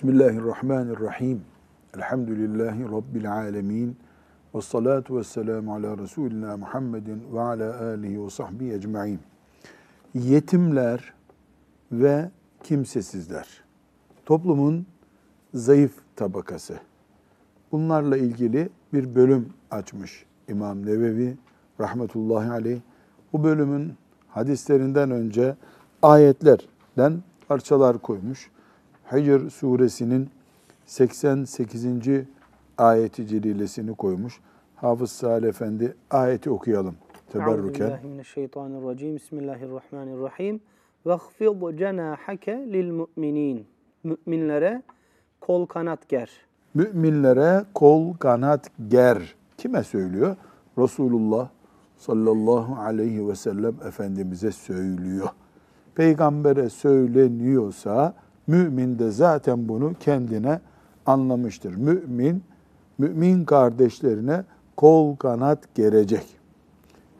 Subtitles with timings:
[0.00, 1.42] Bismillahirrahmanirrahim.
[1.96, 3.96] Elhamdülillahi Rabbil alemin.
[4.54, 9.20] Ve salatu ve selamu ala Resulina Muhammedin ve ala alihi ve sahbihi ecma'in.
[10.14, 11.12] Yetimler
[11.92, 12.30] ve
[12.62, 13.64] kimsesizler.
[14.26, 14.86] Toplumun
[15.54, 16.78] zayıf tabakası.
[17.72, 21.36] Bunlarla ilgili bir bölüm açmış İmam Nevevi
[21.80, 22.80] rahmetullahi aleyh.
[23.32, 23.94] Bu bölümün
[24.28, 25.56] hadislerinden önce
[26.02, 28.50] ayetlerden parçalar koymuş.
[29.12, 30.30] Hicr suresinin
[30.86, 31.86] 88.
[32.78, 34.40] ayeti celilesini koymuş.
[34.76, 36.94] Hafız Salih Efendi ayeti okuyalım
[37.32, 37.84] teberrüken.
[37.84, 39.14] Euzubillahimineşşeytanirracim.
[39.14, 40.60] Bismillahirrahmanirrahim.
[41.04, 43.66] Vahfid cenahake lil mu'minin.
[44.04, 44.82] Müminlere
[45.40, 46.30] kol kanat ger.
[46.74, 49.34] Müminlere kol kanat ger.
[49.56, 50.36] Kime söylüyor?
[50.78, 51.48] Resulullah
[51.96, 55.28] sallallahu aleyhi ve sellem Efendimiz'e söylüyor.
[55.94, 58.14] Peygamber'e söyleniyorsa
[58.50, 60.60] mümin de zaten bunu kendine
[61.06, 61.74] anlamıştır.
[61.74, 62.42] Mümin,
[62.98, 64.44] mümin kardeşlerine
[64.76, 66.26] kol kanat gerecek.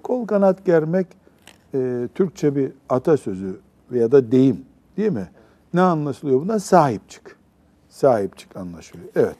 [0.02, 1.06] Kol kanat germek
[1.74, 3.60] e, Türkçe bir atasözü
[3.92, 4.64] veya da deyim
[4.96, 5.28] değil mi?
[5.74, 6.58] Ne anlaşılıyor buna?
[6.58, 7.36] Sahip çık.
[7.88, 9.08] Sahip çık anlaşılıyor.
[9.16, 9.36] Evet.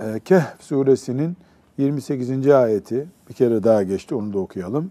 [0.00, 1.36] E, Kehf suresinin
[1.78, 2.48] 28.
[2.48, 4.90] ayeti bir kere daha geçti onu da okuyalım.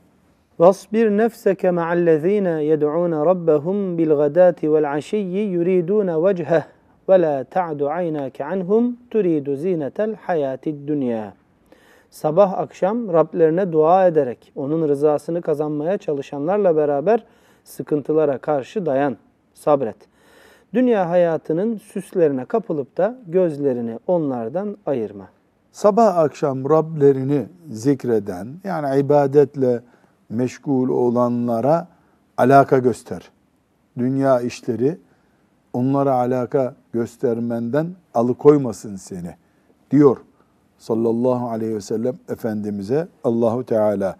[0.60, 6.62] وَاصْبِرْ نَفْسَكَ مَعَ الَّذ۪ينَ يَدْعُونَ رَبَّهُمْ بِالْغَدَاةِ وَالْعَشِيِّ يُرِيدُونَ وَجْهَهِ
[7.08, 11.32] وَلَا تَعْدُ عَيْنَاكَ عَنْهُمْ تُرِيدُ زِينَةَ الْحَيَاةِ الدُّنْيَا
[12.10, 17.24] Sabah akşam Rablerine dua ederek onun rızasını kazanmaya çalışanlarla beraber
[17.64, 19.16] sıkıntılara karşı dayan,
[19.54, 19.96] sabret.
[20.74, 25.28] Dünya hayatının süslerine kapılıp da gözlerini onlardan ayırma.
[25.72, 29.80] Sabah akşam Rablerini zikreden yani ibadetle
[30.28, 31.88] meşgul olanlara
[32.36, 33.30] alaka göster.
[33.98, 34.98] Dünya işleri
[35.72, 39.36] onlara alaka göstermenden alıkoymasın seni
[39.90, 40.16] diyor
[40.78, 44.16] sallallahu aleyhi ve sellem Efendimiz'e Allahu Teala.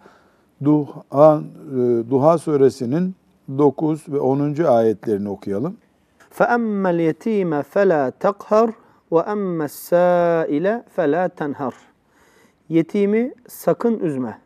[0.63, 3.15] Duha, e, Duha suresinin
[3.57, 4.65] 9 ve 10.
[4.65, 5.77] ayetlerini okuyalım.
[6.37, 8.71] فَأَمَّا الْيَت۪يمَ فَلَا تَقْهَرْ
[9.11, 11.73] وَأَمَّا السَّائِلَ فَلَا تَنْهَرْ
[12.69, 14.37] Yetimi sakın üzme.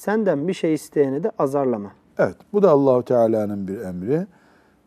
[0.00, 1.92] Senden bir şey isteyene de azarlama.
[2.18, 4.26] Evet, bu da Allahu Teala'nın bir emri.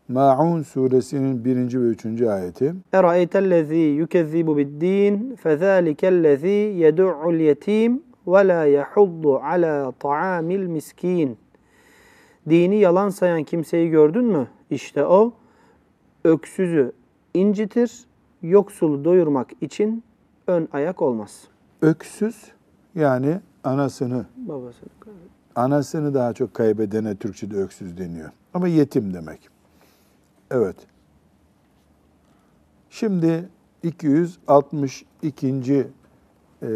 [0.07, 2.73] Maun suresinin birinci ve üçüncü ayeti.
[2.93, 11.37] Eraytellezî yükezzibu bid-din fezâlikellezî yed'ul yetim ve la yahuddu ala ta'amil miskin.
[12.49, 14.47] Dini yalan sayan kimseyi gördün mü?
[14.69, 15.33] İşte o
[16.23, 16.91] öksüzü
[17.33, 18.05] incitir,
[18.41, 20.03] yoksulu doyurmak için
[20.47, 21.47] ön ayak olmaz.
[21.81, 22.51] Öksüz
[22.95, 24.89] yani anasını, Babasını.
[25.55, 28.31] anasını daha çok kaybedene Türkçe'de öksüz deniyor.
[28.53, 29.49] Ama yetim demek.
[30.51, 30.75] Evet.
[32.89, 33.49] Şimdi
[33.83, 35.87] 262.
[36.63, 36.67] E,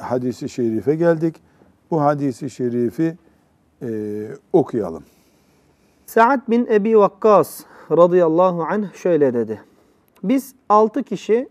[0.00, 1.36] hadisi şerife geldik.
[1.90, 3.16] Bu hadisi şerifi
[3.82, 3.88] e,
[4.52, 5.04] okuyalım.
[6.06, 7.60] Sa'd bin Ebi Vakkas
[7.90, 9.62] radıyallahu anh şöyle dedi.
[10.22, 11.48] Biz altı kişi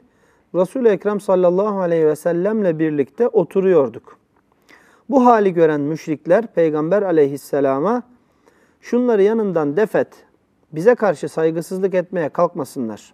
[0.56, 4.18] Resul-i Ekrem sallallahu aleyhi ve sellemle birlikte oturuyorduk.
[5.10, 8.04] Bu hali gören müşrikler Peygamber aleyhisselama
[8.82, 10.08] şunları yanından defet,
[10.72, 13.14] bize karşı saygısızlık etmeye kalkmasınlar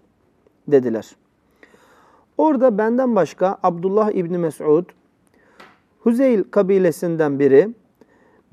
[0.67, 1.15] dediler.
[2.37, 4.85] Orada benden başka Abdullah İbni Mes'ud,
[5.99, 7.69] Huzeyl kabilesinden biri,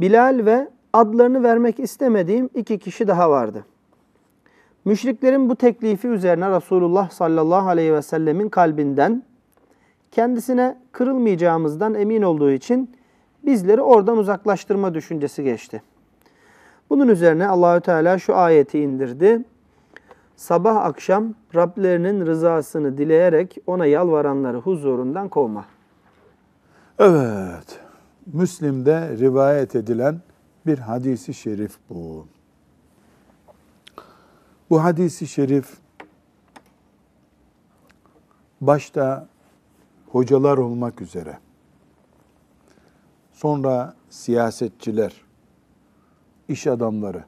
[0.01, 3.65] Bilal ve adlarını vermek istemediğim iki kişi daha vardı.
[4.85, 9.23] Müşriklerin bu teklifi üzerine Resulullah sallallahu aleyhi ve sellemin kalbinden
[10.11, 12.98] kendisine kırılmayacağımızdan emin olduğu için
[13.47, 15.83] bizleri oradan uzaklaştırma düşüncesi geçti.
[16.91, 19.45] Bunun üzerine Allahü Teala şu ayeti indirdi.
[20.37, 25.65] Sabah akşam Rablerinin rızasını dileyerek ona yalvaranları huzurundan kovma.
[26.99, 27.81] Evet.
[28.33, 30.21] Müslim'de rivayet edilen
[30.67, 32.27] bir hadisi şerif bu.
[34.71, 35.69] Bu hadisi şerif
[38.61, 39.29] başta
[40.07, 41.39] hocalar olmak üzere
[43.39, 45.13] sonra siyasetçiler,
[46.49, 47.25] iş adamları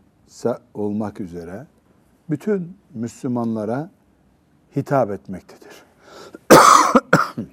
[0.74, 1.66] olmak üzere
[2.30, 3.90] bütün Müslümanlara
[4.76, 5.82] hitap etmektedir.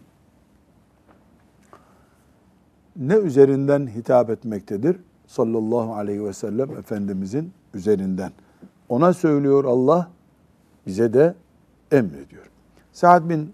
[2.95, 4.99] ne üzerinden hitap etmektedir?
[5.27, 8.31] Sallallahu aleyhi ve sellem Efendimizin üzerinden.
[8.89, 10.09] Ona söylüyor Allah,
[10.87, 11.35] bize de
[11.91, 12.49] emrediyor.
[12.93, 13.53] Sa'd bin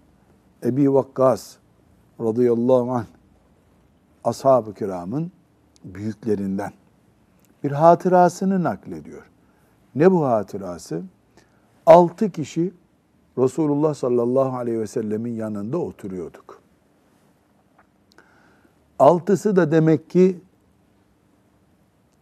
[0.64, 1.56] Ebi Vakkas
[2.20, 3.13] radıyallahu anh
[4.24, 5.32] ashab-ı kiramın
[5.84, 6.72] büyüklerinden
[7.64, 9.22] bir hatırasını naklediyor.
[9.94, 11.02] Ne bu hatırası?
[11.86, 12.72] Altı kişi
[13.38, 16.62] Resulullah sallallahu aleyhi ve sellemin yanında oturuyorduk.
[18.98, 20.40] Altısı da demek ki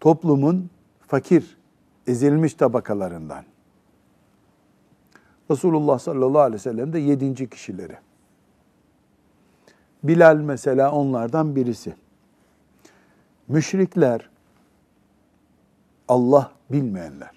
[0.00, 0.70] toplumun
[1.06, 1.56] fakir,
[2.06, 3.44] ezilmiş tabakalarından.
[5.50, 7.96] Resulullah sallallahu aleyhi ve sellem de yedinci kişileri.
[10.02, 11.94] Bilal mesela onlardan birisi.
[13.48, 14.30] Müşrikler,
[16.08, 17.30] Allah bilmeyenler,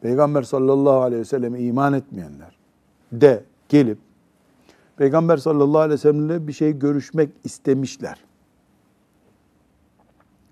[0.00, 2.56] Peygamber sallallahu aleyhi ve selleme iman etmeyenler
[3.12, 3.98] de gelip
[4.96, 8.18] Peygamber sallallahu aleyhi ve sellemle bir şey görüşmek istemişler.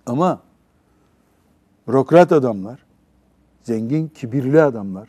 [0.07, 0.41] Ama
[1.89, 2.85] bürokrat adamlar,
[3.63, 5.09] zengin, kibirli adamlar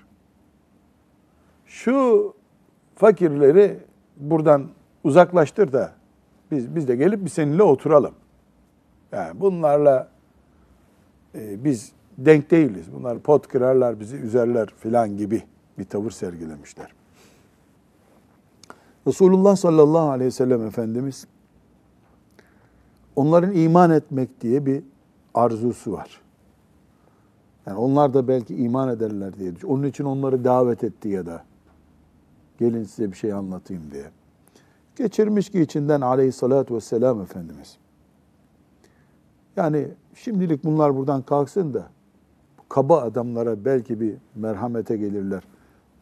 [1.66, 2.34] şu
[2.96, 3.80] fakirleri
[4.18, 4.68] buradan
[5.04, 5.92] uzaklaştır da
[6.52, 8.14] biz biz de gelip bir seninle oturalım.
[9.12, 10.08] Yani bunlarla
[11.36, 12.86] e, biz denk değiliz.
[12.94, 15.44] Bunlar pot kırarlar, bizi üzerler filan gibi
[15.78, 16.94] bir tavır sergilemişler.
[19.08, 21.28] Resulullah sallallahu aleyhi ve sellem Efendimiz
[23.16, 24.84] onların iman etmek diye bir
[25.34, 26.22] arzusu var.
[27.66, 29.54] Yani onlar da belki iman ederler diye.
[29.68, 31.44] Onun için onları davet etti ya da
[32.60, 34.06] gelin size bir şey anlatayım diye.
[34.96, 37.78] Geçirmiş ki içinden aleyhissalatü vesselam Efendimiz.
[39.56, 41.90] Yani şimdilik bunlar buradan kalksın da
[42.70, 45.44] kaba adamlara belki bir merhamete gelirler.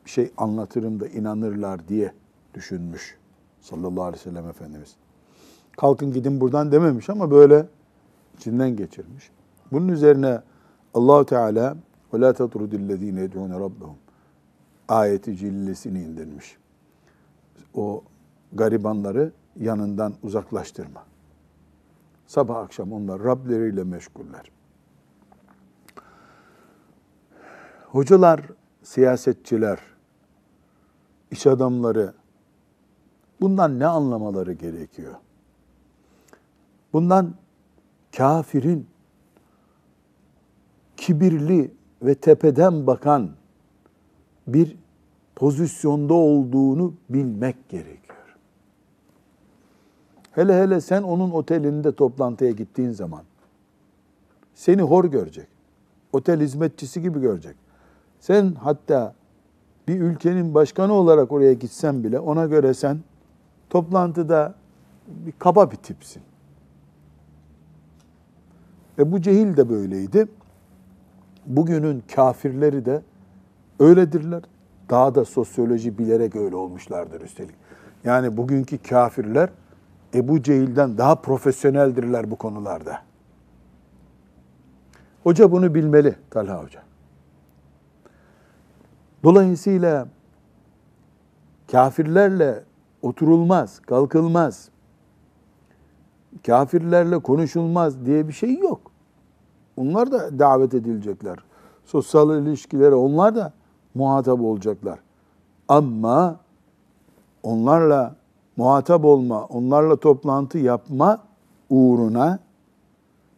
[0.05, 2.13] Bir şey anlatırım da inanırlar diye
[2.53, 3.17] düşünmüş
[3.61, 4.95] sallallahu aleyhi ve sellem Efendimiz.
[5.77, 7.65] Kalkın gidin buradan dememiş ama böyle
[8.37, 9.31] içinden geçirmiş.
[9.71, 10.41] Bunun üzerine
[10.93, 11.77] Allahu Teala
[12.13, 13.95] ve la tatrudillezine yed'un rabbahum
[14.87, 16.57] ayeti cillesini indirmiş.
[17.73, 18.03] O
[18.53, 21.05] garibanları yanından uzaklaştırma.
[22.27, 24.51] Sabah akşam onlar Rableriyle meşguller.
[27.85, 28.41] Hocalar,
[28.83, 29.79] siyasetçiler,
[31.31, 32.13] iş adamları
[33.41, 35.13] bundan ne anlamaları gerekiyor?
[36.93, 37.33] Bundan
[38.17, 38.87] kafirin
[40.97, 43.29] kibirli ve tepeden bakan
[44.47, 44.77] bir
[45.35, 48.08] pozisyonda olduğunu bilmek gerekiyor.
[50.31, 53.21] Hele hele sen onun otelinde toplantıya gittiğin zaman
[54.53, 55.47] seni hor görecek.
[56.13, 57.55] Otel hizmetçisi gibi görecek.
[58.19, 59.13] Sen hatta
[59.87, 62.99] bir ülkenin başkanı olarak oraya gitsen bile ona göre sen
[63.69, 64.55] toplantıda
[65.07, 66.21] bir kaba bir tipsin.
[68.97, 70.27] Ve bu cehil de böyleydi.
[71.45, 73.01] Bugünün kafirleri de
[73.79, 74.41] öyledirler.
[74.89, 77.55] Daha da sosyoloji bilerek öyle olmuşlardır üstelik.
[78.03, 79.49] Yani bugünkü kafirler
[80.13, 83.01] Ebu Cehil'den daha profesyoneldirler bu konularda.
[85.23, 86.83] Hoca bunu bilmeli Talha Hoca.
[89.23, 90.07] Dolayısıyla
[91.71, 92.63] kafirlerle
[93.01, 94.69] oturulmaz, kalkılmaz,
[96.45, 98.91] kafirlerle konuşulmaz diye bir şey yok.
[99.77, 101.37] Onlar da davet edilecekler.
[101.85, 103.53] Sosyal ilişkilere onlar da
[103.95, 104.99] muhatap olacaklar.
[105.67, 106.39] Ama
[107.43, 108.15] onlarla
[108.59, 111.23] muhatap olma, onlarla toplantı yapma
[111.69, 112.39] uğruna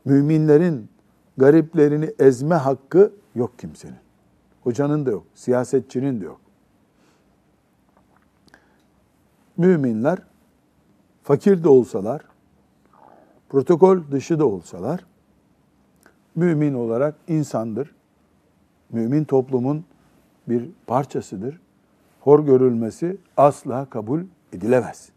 [0.05, 0.89] müminlerin
[1.37, 3.97] gariplerini ezme hakkı yok kimsenin.
[4.63, 6.41] Hocanın da yok, siyasetçinin de yok.
[9.57, 10.19] Müminler
[11.23, 12.21] fakir de olsalar,
[13.49, 15.05] protokol dışı da olsalar,
[16.35, 17.95] mümin olarak insandır.
[18.89, 19.85] Mümin toplumun
[20.47, 21.59] bir parçasıdır.
[22.19, 24.21] Hor görülmesi asla kabul
[24.53, 25.09] edilemez.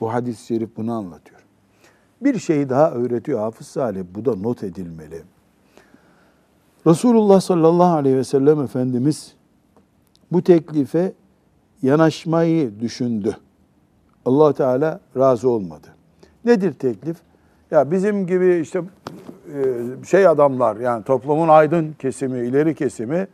[0.00, 1.40] Bu hadis-i şerif bunu anlatıyor.
[2.20, 4.02] Bir şey daha öğretiyor Hafız Salih.
[4.14, 5.22] Bu da not edilmeli.
[6.86, 9.34] Resulullah sallallahu aleyhi ve sellem Efendimiz
[10.32, 11.12] bu teklife
[11.82, 13.36] yanaşmayı düşündü.
[14.24, 15.86] allah Teala razı olmadı.
[16.44, 17.16] Nedir teklif?
[17.70, 18.82] Ya bizim gibi işte
[19.54, 23.26] e, şey adamlar yani toplumun aydın kesimi, ileri kesimi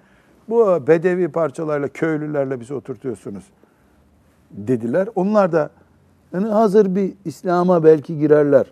[0.49, 3.45] bu bedevi parçalarla, köylülerle bizi oturtuyorsunuz
[4.51, 5.09] dediler.
[5.15, 5.71] Onlar da
[6.33, 8.67] yani hazır bir İslam'a belki girerler.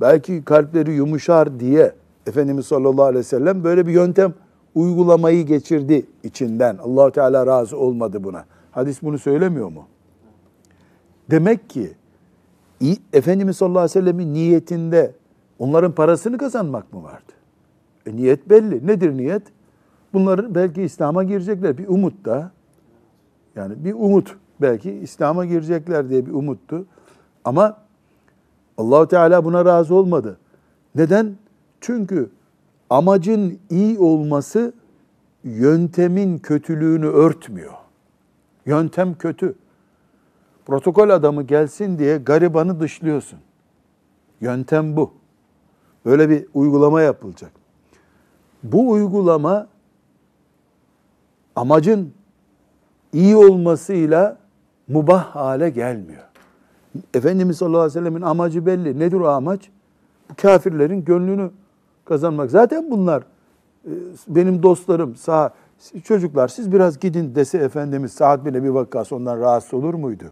[0.00, 1.92] Belki kalpleri yumuşar diye
[2.26, 4.34] Efendimiz sallallahu aleyhi ve sellem böyle bir yöntem
[4.74, 6.76] uygulamayı geçirdi içinden.
[6.76, 8.44] allah Teala razı olmadı buna.
[8.70, 9.84] Hadis bunu söylemiyor mu?
[11.30, 11.92] Demek ki
[13.12, 15.12] Efendimiz sallallahu aleyhi ve sellemin niyetinde
[15.58, 17.32] onların parasını kazanmak mı vardı?
[18.06, 18.86] E niyet belli.
[18.86, 19.42] Nedir niyet?
[20.12, 21.78] Bunların belki İslam'a girecekler.
[21.78, 22.50] Bir umut da.
[23.56, 24.36] Yani bir umut.
[24.60, 26.86] Belki İslam'a girecekler diye bir umuttu.
[27.44, 27.76] Ama
[28.78, 30.38] Allahu Teala buna razı olmadı.
[30.94, 31.36] Neden?
[31.80, 32.30] Çünkü
[32.90, 34.72] amacın iyi olması
[35.44, 37.72] yöntemin kötülüğünü örtmüyor.
[38.66, 39.54] Yöntem kötü.
[40.66, 43.38] Protokol adamı gelsin diye garibanı dışlıyorsun.
[44.40, 45.12] Yöntem bu.
[46.04, 47.52] Böyle bir uygulama yapılacak.
[48.62, 49.66] Bu uygulama
[51.56, 52.12] amacın
[53.12, 54.39] iyi olmasıyla
[54.92, 56.22] mubah hale gelmiyor.
[57.14, 58.98] Efendimiz sallallahu aleyhi ve sellemin amacı belli.
[58.98, 59.70] Nedir o amaç?
[60.30, 61.50] Bu kafirlerin gönlünü
[62.04, 62.50] kazanmak.
[62.50, 63.22] Zaten bunlar
[63.84, 63.92] e,
[64.28, 65.54] benim dostlarım sağ
[66.04, 70.24] çocuklar siz biraz gidin dese Efendimiz Sa'd bin Ebi Vakkas ondan rahatsız olur muydu?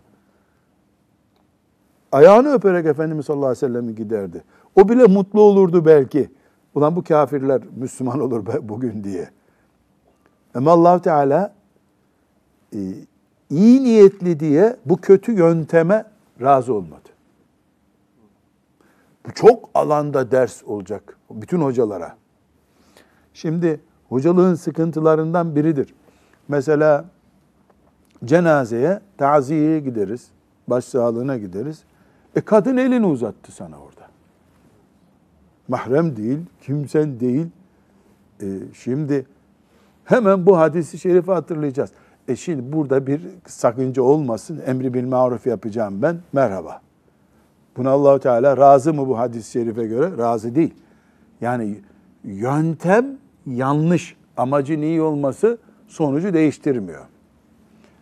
[2.13, 4.45] Ayağını öperek Efendimiz sallallahu aleyhi ve sellem'i giderdi.
[4.77, 6.31] O bile mutlu olurdu belki.
[6.75, 9.29] Ulan bu kafirler Müslüman olur bugün diye.
[10.55, 11.55] Ama allah Teala
[12.75, 12.79] e,
[13.51, 16.05] iyi niyetli diye bu kötü yönteme
[16.41, 17.09] razı olmadı.
[19.27, 22.17] Bu çok alanda ders olacak bütün hocalara.
[23.35, 25.95] Şimdi hocalığın sıkıntılarından biridir.
[26.49, 27.05] Mesela
[28.25, 30.29] cenazeye, taziyeye gideriz,
[30.69, 31.83] başsağlığına gideriz.
[32.37, 34.09] E kadın elini uzattı sana orada.
[35.69, 37.47] Mahrem değil, kimsen değil.
[38.43, 39.27] E, şimdi
[40.05, 41.91] hemen bu hadisi şerifi hatırlayacağız.
[42.29, 44.61] E şimdi burada bir sakınca olmasın.
[44.67, 46.17] Emri bil maruf yapacağım ben.
[46.33, 46.81] Merhaba.
[47.77, 50.19] Buna Allahu Teala razı mı bu hadis-i şerife göre?
[50.19, 50.75] Razı değil.
[51.41, 51.81] Yani
[52.25, 53.07] yöntem
[53.47, 54.17] yanlış.
[54.37, 55.59] Amacın iyi olması
[55.89, 57.05] sonucu değiştirmiyor.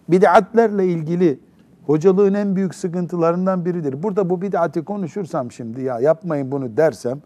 [0.08, 1.40] Bid'atlerle ilgili
[1.86, 4.02] hocalığın en büyük sıkıntılarından biridir.
[4.02, 7.22] Burada bu bid'ati konuşursam şimdi ya yapmayın bunu dersem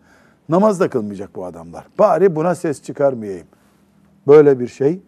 [0.48, 1.86] namaz da kılmayacak bu adamlar.
[1.98, 3.46] Bari buna ses çıkarmayayım.
[4.26, 5.02] Böyle bir şey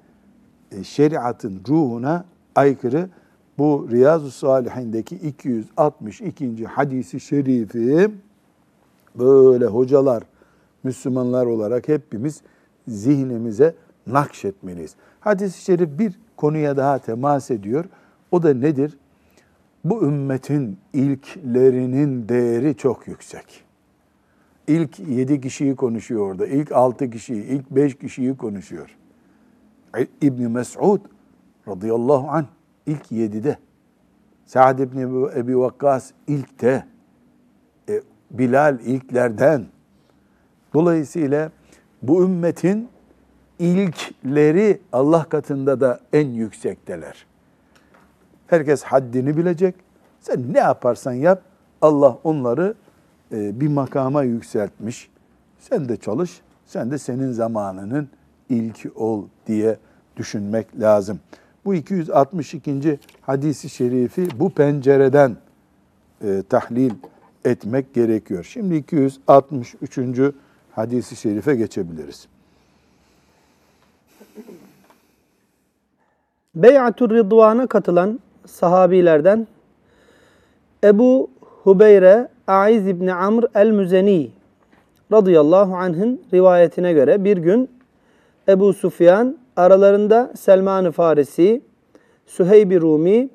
[0.85, 2.25] şeriatın ruhuna
[2.55, 3.09] aykırı.
[3.59, 6.65] Bu Riyazu Salihindeki 262.
[6.65, 8.11] hadisi şerifi
[9.19, 10.23] böyle hocalar,
[10.85, 12.43] Müslümanlar olarak hepimiz
[12.89, 13.75] zihnimize
[14.07, 14.95] nakşetmeliyiz.
[15.21, 17.85] Hadis-i şerif bir konuya daha temas ediyor.
[18.31, 18.99] O da nedir?
[19.85, 23.65] Bu ümmetin ilklerinin değeri çok yüksek.
[24.67, 26.47] İlk yedi kişiyi konuşuyor orada.
[26.47, 28.97] İlk altı kişiyi, ilk beş kişiyi konuşuyor.
[30.21, 31.01] İbni Mes'ud
[31.69, 32.47] radıyallahu anh
[32.87, 33.59] ilk yedide.
[34.47, 36.87] Sa'd İbni Ebi Vakkas ilkte.
[37.89, 39.67] E, Bilal ilklerden.
[40.75, 41.51] Dolayısıyla
[42.03, 42.89] bu ümmetin
[43.59, 47.27] ilkleri Allah katında da en yüksekteler.
[48.47, 49.75] Herkes haddini bilecek.
[50.21, 51.43] Sen ne yaparsan yap
[51.81, 52.75] Allah onları
[53.33, 55.11] e, bir makama yükseltmiş.
[55.59, 58.09] Sen de çalış, sen de senin zamanının
[58.57, 59.77] ilki ol diye
[60.17, 61.21] düşünmek lazım.
[61.65, 62.99] Bu 262.
[63.21, 65.37] hadisi şerifi bu pencereden
[66.25, 66.93] e, tahlil
[67.45, 68.45] etmek gerekiyor.
[68.45, 69.99] Şimdi 263.
[70.73, 72.27] hadisi şerife geçebiliriz.
[76.55, 79.47] Bey'atur Rıdvan'a katılan sahabilerden
[80.85, 84.31] Ebu Hubeyre Aiz İbni Amr el-Müzeni
[85.13, 87.71] radıyallahu anh'ın rivayetine göre bir gün
[88.49, 91.63] Ebu Sufyan aralarında Selman-ı Farisi,
[92.27, 93.29] Süheyb-i Rumi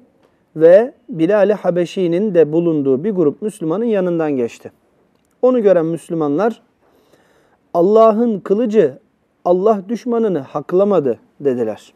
[0.56, 4.72] ve Bilal-i Habeşi'nin de bulunduğu bir grup Müslümanın yanından geçti.
[5.42, 6.62] Onu gören Müslümanlar
[7.74, 9.00] Allah'ın kılıcı
[9.46, 11.94] Allah düşmanını haklamadı dediler.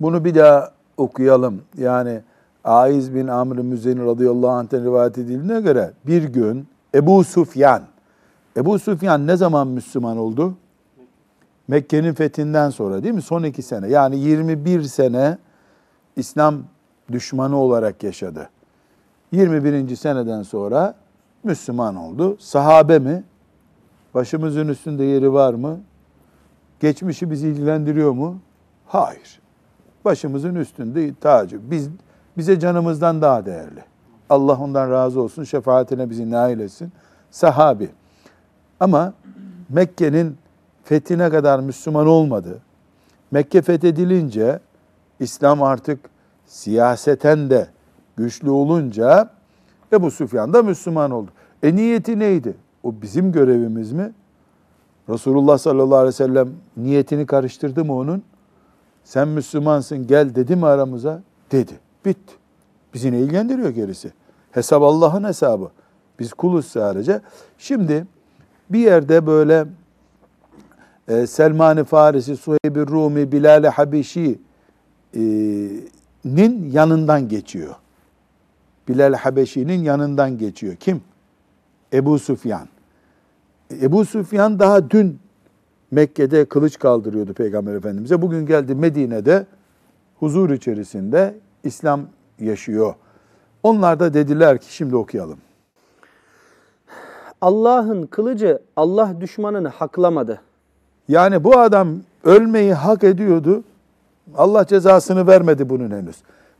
[0.00, 1.62] Bunu bir daha okuyalım.
[1.78, 2.20] Yani
[2.64, 7.82] Aiz bin Amr-ı Müzeni radıyallahu anh'ten rivayet edildiğine göre bir gün Ebu Sufyan,
[8.56, 10.54] Ebu Sufyan ne zaman Müslüman oldu?
[11.68, 13.22] Mekke'nin fethinden sonra değil mi?
[13.22, 13.88] Son iki sene.
[13.88, 15.38] Yani 21 sene
[16.16, 16.62] İslam
[17.12, 18.50] düşmanı olarak yaşadı.
[19.32, 19.96] 21.
[19.96, 20.94] seneden sonra
[21.44, 22.36] Müslüman oldu.
[22.40, 23.24] Sahabe mi?
[24.14, 25.80] Başımızın üstünde yeri var mı?
[26.80, 28.38] Geçmişi bizi ilgilendiriyor mu?
[28.86, 29.40] Hayır.
[30.04, 31.70] Başımızın üstünde tacı.
[31.70, 31.88] Biz
[32.36, 33.84] bize canımızdan daha değerli.
[34.30, 35.44] Allah ondan razı olsun.
[35.44, 36.92] Şefaatine bizi nail etsin.
[37.30, 37.90] Sahabi.
[38.80, 39.12] Ama
[39.68, 40.36] Mekke'nin
[40.88, 42.58] fethine kadar Müslüman olmadı.
[43.30, 44.60] Mekke fethedilince
[45.20, 46.00] İslam artık
[46.46, 47.68] siyaseten de
[48.16, 49.30] güçlü olunca
[49.92, 51.30] Ebu Süfyan da Müslüman oldu.
[51.62, 52.54] E niyeti neydi?
[52.82, 54.12] O bizim görevimiz mi?
[55.08, 58.22] Resulullah sallallahu aleyhi ve sellem niyetini karıştırdı mı onun?
[59.04, 61.22] Sen Müslümansın gel dedi mi aramıza?
[61.52, 61.72] Dedi.
[62.04, 62.34] Bitti.
[62.94, 64.12] Bizi ne ilgilendiriyor gerisi?
[64.52, 65.70] Hesap Allah'ın hesabı.
[66.18, 67.20] Biz kuluz sadece.
[67.58, 68.06] Şimdi
[68.70, 69.66] bir yerde böyle
[71.08, 74.38] e, Selman-ı Farisi, Suheyb-i Rumi, Bilal-i Habeşi'nin
[76.24, 77.74] e, yanından geçiyor.
[78.88, 80.76] Bilal Habeşi'nin yanından geçiyor.
[80.76, 81.02] Kim?
[81.92, 82.68] Ebu Sufyan.
[83.82, 85.18] Ebu Sufyan daha dün
[85.90, 88.22] Mekke'de kılıç kaldırıyordu Peygamber Efendimiz'e.
[88.22, 89.46] Bugün geldi Medine'de
[90.18, 91.34] huzur içerisinde
[91.64, 92.00] İslam
[92.38, 92.94] yaşıyor.
[93.62, 95.38] Onlar da dediler ki şimdi okuyalım.
[97.40, 100.40] Allah'ın kılıcı Allah düşmanını haklamadı.
[101.08, 101.88] Yani bu adam
[102.24, 103.64] ölmeyi hak ediyordu.
[104.36, 106.16] Allah cezasını vermedi bunun henüz.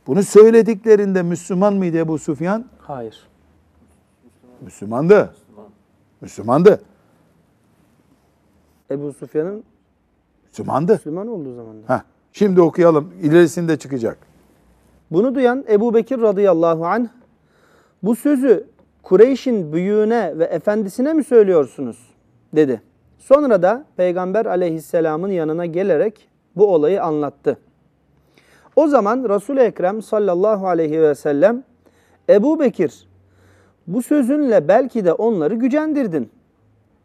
[0.07, 2.65] Bunu söylediklerinde Müslüman mıydı Ebu Sufyan?
[2.79, 3.27] Hayır.
[4.61, 5.33] Müslümandı.
[6.21, 6.81] Müslümandı.
[8.91, 9.63] Ebu Sufyan'ın
[10.47, 10.91] Müslümandı.
[10.93, 11.95] Müslüman olduğu zamanda.
[11.95, 12.01] Heh,
[12.33, 13.13] şimdi okuyalım.
[13.21, 14.17] İlerisinde çıkacak.
[15.11, 17.07] Bunu duyan Ebu Bekir radıyallahu anh
[18.03, 18.67] bu sözü
[19.03, 22.09] Kureyş'in büyüğüne ve efendisine mi söylüyorsunuz?
[22.55, 22.81] dedi.
[23.19, 27.57] Sonra da Peygamber aleyhisselamın yanına gelerek bu olayı anlattı.
[28.75, 31.63] O zaman Resul-i Ekrem sallallahu aleyhi ve sellem
[32.29, 33.07] Ebu Bekir
[33.87, 36.29] bu sözünle belki de onları gücendirdin.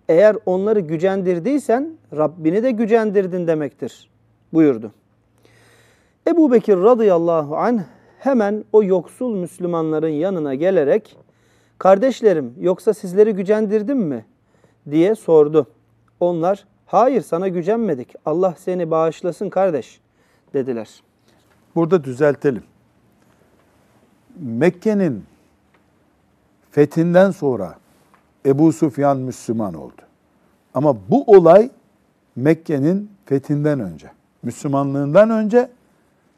[0.08, 4.10] Eğer onları gücendirdiysen Rabbini de gücendirdin demektir
[4.52, 4.92] buyurdu.
[6.28, 7.80] Ebu Bekir radıyallahu anh
[8.18, 11.16] hemen o yoksul Müslümanların yanına gelerek
[11.78, 14.24] kardeşlerim yoksa sizleri gücendirdim mi
[14.90, 15.66] diye sordu.
[16.24, 20.00] Onlar hayır sana gücenmedik Allah seni bağışlasın kardeş
[20.54, 21.02] dediler.
[21.74, 22.62] Burada düzeltelim.
[24.38, 25.24] Mekke'nin
[26.70, 27.74] fethinden sonra
[28.46, 30.02] Ebu Sufyan Müslüman oldu.
[30.74, 31.70] Ama bu olay
[32.36, 34.10] Mekke'nin fethinden önce,
[34.42, 35.70] Müslümanlığından önce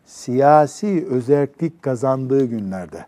[0.07, 3.07] siyasi özellik kazandığı günlerde.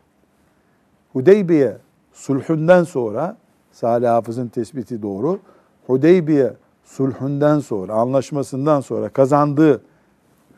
[1.12, 1.76] Hudeybiye
[2.12, 3.36] sulhünden sonra,
[3.72, 5.40] Salih Hafız'ın tespiti doğru,
[5.86, 6.52] Hudeybiye
[6.88, 9.82] sulhünden sonra, anlaşmasından sonra kazandığı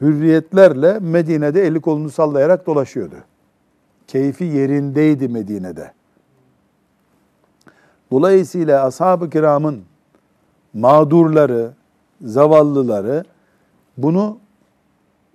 [0.00, 3.14] hürriyetlerle Medine'de eli kolunu sallayarak dolaşıyordu.
[4.06, 5.92] Keyfi yerindeydi Medine'de.
[8.10, 9.82] Dolayısıyla ashab-ı kiramın
[10.74, 11.72] mağdurları,
[12.22, 13.24] zavallıları
[13.96, 14.38] bunu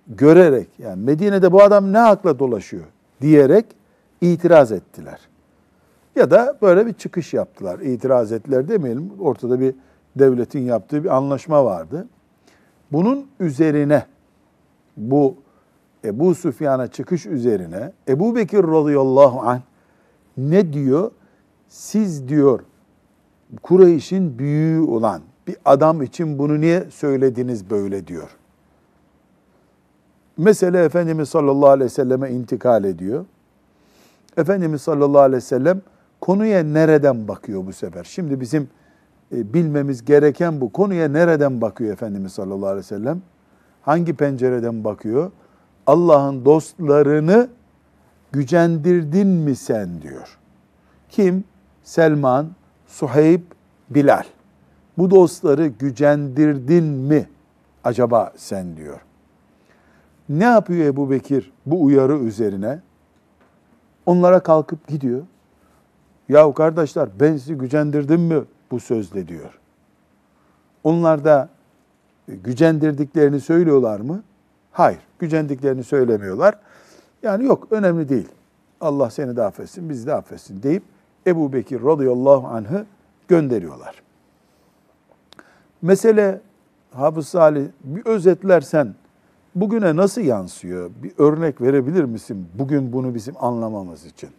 [0.08, 2.84] görerek yani Medine'de bu adam ne hakla dolaşıyor
[3.20, 3.66] diyerek
[4.20, 5.20] itiraz ettiler.
[6.16, 7.78] Ya da böyle bir çıkış yaptılar.
[7.78, 9.10] İtiraz ettiler demeyelim.
[9.20, 9.74] Ortada bir
[10.18, 12.06] devletin yaptığı bir anlaşma vardı.
[12.92, 14.06] Bunun üzerine
[14.96, 15.34] bu
[16.04, 19.60] Ebu Süfyan'a çıkış üzerine Ebu Bekir radıyallahu anh
[20.36, 21.10] ne diyor?
[21.68, 22.60] Siz diyor
[23.62, 28.36] Kureyş'in büyüğü olan bir adam için bunu niye söylediniz böyle diyor.
[30.36, 33.24] Mesele Efendimiz sallallahu aleyhi ve selleme intikal ediyor.
[34.36, 35.82] Efendimiz sallallahu aleyhi ve sellem
[36.20, 38.04] konuya nereden bakıyor bu sefer?
[38.04, 38.68] Şimdi bizim
[39.32, 40.72] e, bilmemiz gereken bu.
[40.72, 43.22] Konuya nereden bakıyor Efendimiz sallallahu aleyhi ve sellem?
[43.82, 45.30] Hangi pencereden bakıyor?
[45.86, 47.48] Allah'ın dostlarını
[48.32, 50.38] gücendirdin mi sen diyor.
[51.08, 51.44] Kim?
[51.82, 52.46] Selman,
[52.86, 53.42] Suheyb,
[53.90, 54.24] Bilal.
[54.98, 57.28] Bu dostları gücendirdin mi
[57.84, 59.00] acaba sen diyor.
[60.28, 62.80] Ne yapıyor Ebu Bekir bu uyarı üzerine?
[64.06, 65.22] Onlara kalkıp gidiyor.
[66.28, 69.58] Yahu kardeşler ben sizi gücendirdim mi bu sözle diyor.
[70.84, 71.48] Onlar da
[72.28, 74.22] gücendirdiklerini söylüyorlar mı?
[74.72, 76.58] Hayır, gücendiklerini söylemiyorlar.
[77.22, 78.28] Yani yok, önemli değil.
[78.80, 80.82] Allah seni de affetsin, bizi de affetsin deyip
[81.26, 82.86] Ebu Bekir radıyallahu anh'ı
[83.28, 84.02] gönderiyorlar.
[85.82, 86.40] Mesele
[86.90, 88.94] Hafız Salih bir özetlersen
[89.54, 90.90] bugüne nasıl yansıyor?
[91.02, 94.30] Bir örnek verebilir misin bugün bunu bizim anlamamız için?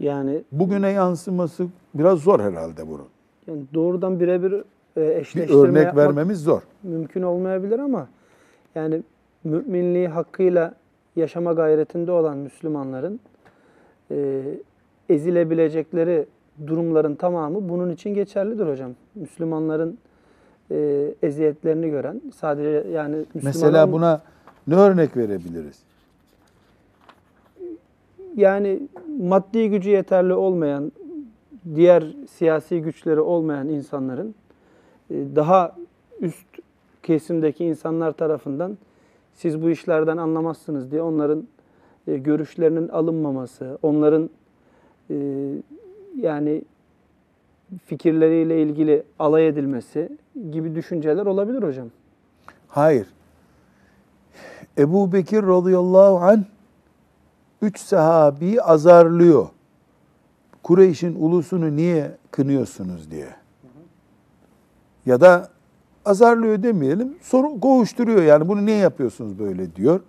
[0.00, 3.06] Yani Bugüne yansıması biraz zor herhalde bunun.
[3.46, 4.62] Yani doğrudan birebir e,
[4.96, 6.62] Bir eşleştirme örnek yapmak vermemiz zor.
[6.82, 8.08] mümkün olmayabilir ama
[8.74, 9.02] yani
[9.44, 10.74] müminliği hakkıyla
[11.16, 13.20] yaşama gayretinde olan Müslümanların
[14.10, 14.42] e,
[15.08, 16.26] ezilebilecekleri
[16.66, 18.90] durumların tamamı bunun için geçerlidir hocam.
[19.14, 19.98] Müslümanların
[20.70, 24.22] e, eziyetlerini gören sadece yani Müslüman Mesela buna
[24.66, 25.87] ne örnek verebiliriz?
[28.38, 28.80] Yani
[29.20, 30.92] maddi gücü yeterli olmayan,
[31.74, 34.34] diğer siyasi güçleri olmayan insanların
[35.10, 35.76] e, daha
[36.20, 36.46] üst
[37.02, 38.78] kesimdeki insanlar tarafından
[39.34, 41.46] siz bu işlerden anlamazsınız diye onların
[42.06, 44.30] e, görüşlerinin alınmaması, onların
[45.10, 45.16] e,
[46.16, 46.62] yani
[47.84, 50.08] fikirleriyle ilgili alay edilmesi
[50.50, 51.88] gibi düşünceler olabilir hocam.
[52.68, 53.06] Hayır.
[54.78, 56.42] Ebu Bekir radıyallahu anh
[57.62, 59.48] üç sahabiyi azarlıyor.
[60.62, 63.28] Kureyş'in ulusunu niye kınıyorsunuz diye.
[65.06, 65.48] Ya da
[66.04, 70.00] azarlıyor demeyelim, soru kovuşturuyor yani bunu niye yapıyorsunuz böyle diyor.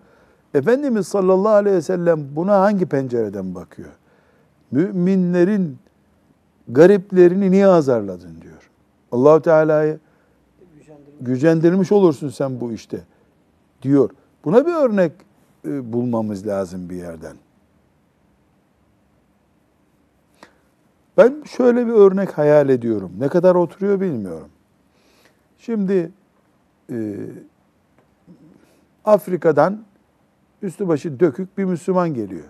[0.53, 3.89] Efendimiz sallallahu aleyhi ve sellem buna hangi pencereden bakıyor?
[4.71, 5.77] Müminlerin
[6.67, 8.69] gariplerini niye azarladın diyor.
[9.11, 9.99] Allahu Teala'yı
[11.21, 12.99] gücendirmiş olursun sen bu işte
[13.81, 14.09] diyor.
[14.45, 15.11] Buna bir örnek
[15.65, 17.35] bulmamız lazım bir yerden.
[21.17, 23.11] Ben şöyle bir örnek hayal ediyorum.
[23.19, 24.49] Ne kadar oturuyor bilmiyorum.
[25.57, 26.11] Şimdi
[26.91, 27.15] e,
[29.05, 29.83] Afrika'dan
[30.61, 32.45] üstü başı dökük bir Müslüman geliyor.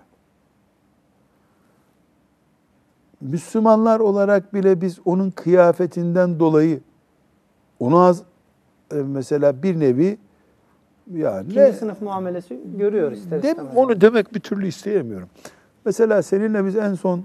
[3.20, 6.80] Müslümanlar olarak bile biz onun kıyafetinden dolayı
[7.80, 8.22] onu az
[8.92, 10.18] e, mesela bir nevi
[11.14, 13.76] yani İkinci ne, sınıf muamelesi görüyor ister dem, istemez.
[13.76, 15.28] onu demek bir türlü isteyemiyorum.
[15.84, 17.24] Mesela seninle biz en son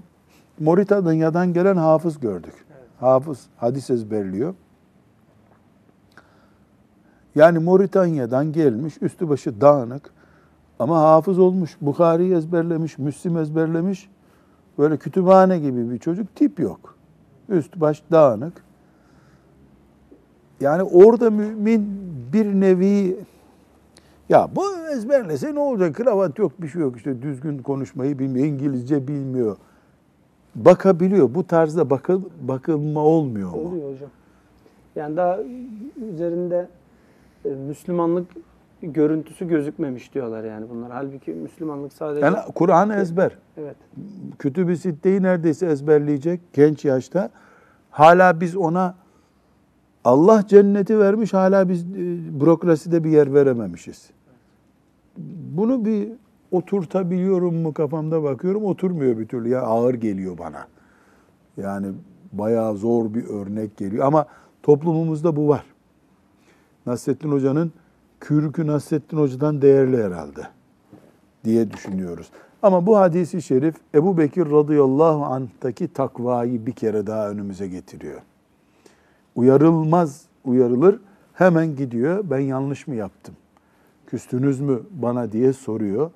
[0.60, 2.54] Moritanya'dan gelen hafız gördük.
[3.00, 4.54] Hafız hadis ezberliyor.
[7.34, 10.10] Yani Moritanya'dan gelmiş, üstü başı dağınık
[10.78, 14.08] ama hafız olmuş, Bukhari'yi ezberlemiş, Müslim ezberlemiş.
[14.78, 16.94] Böyle kütüphane gibi bir çocuk tip yok.
[17.48, 18.52] Üst baş dağınık.
[20.60, 21.88] Yani orada mümin
[22.32, 23.16] bir nevi
[24.28, 24.62] ya bu
[24.92, 25.94] ezberlese ne olacak?
[25.94, 26.96] Kravat yok, bir şey yok.
[26.96, 29.56] İşte düzgün konuşmayı bilmiyor, İngilizce bilmiyor.
[30.54, 31.34] Bakabiliyor.
[31.34, 33.56] Bu tarzda bakıl, bakılma olmuyor mu?
[33.56, 34.10] Oluyor hocam.
[34.96, 35.38] Yani daha
[36.12, 36.68] üzerinde
[37.44, 38.26] e, Müslümanlık
[38.82, 40.92] görüntüsü gözükmemiş diyorlar yani bunlar.
[40.92, 42.26] Halbuki Müslümanlık sadece...
[42.26, 43.38] Yani Kur'an ezber.
[43.56, 43.76] Evet.
[44.38, 47.30] Kütüb-i Sitte'yi neredeyse ezberleyecek genç yaşta.
[47.90, 48.94] Hala biz ona
[50.04, 51.96] Allah cenneti vermiş, hala biz e,
[52.40, 54.10] bürokraside bir yer verememişiz.
[55.56, 56.08] Bunu bir
[56.50, 59.48] oturtabiliyorum mu kafamda bakıyorum, oturmuyor bir türlü.
[59.48, 60.66] Ya ağır geliyor bana.
[61.56, 61.86] Yani
[62.32, 64.06] bayağı zor bir örnek geliyor.
[64.06, 64.26] Ama
[64.62, 65.64] toplumumuzda bu var.
[66.86, 67.72] Nasrettin Hoca'nın
[68.20, 70.42] kürkü Nasrettin Hoca'dan değerli herhalde
[71.44, 72.30] diye düşünüyoruz.
[72.62, 78.20] Ama bu hadisi şerif Ebu Bekir radıyallahu anh'taki takvayı bir kere daha önümüze getiriyor.
[79.34, 81.00] Uyarılmaz uyarılır
[81.34, 83.34] hemen gidiyor ben yanlış mı yaptım?
[84.06, 86.10] Küstünüz mü bana diye soruyor.